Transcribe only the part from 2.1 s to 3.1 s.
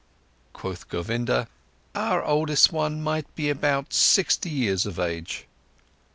oldest one